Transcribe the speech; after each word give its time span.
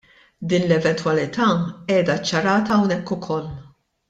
Din 0.53 0.63
l-eventwalità 0.69 1.49
qiegħda 1.91 2.17
ċċarata 2.31 2.75
hawnhekk 2.79 3.15
ukoll. 3.19 3.49